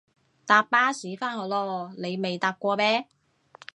[0.47, 3.07] 搭巴士返學囉，你未搭過咩？